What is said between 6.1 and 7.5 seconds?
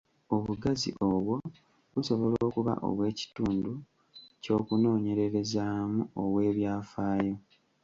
obw’ebyafaayo.